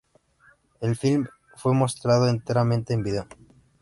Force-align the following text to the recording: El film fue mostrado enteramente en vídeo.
El 0.79 0.95
film 0.95 1.27
fue 1.57 1.75
mostrado 1.75 2.27
enteramente 2.27 2.95
en 2.95 3.03
vídeo. 3.03 3.27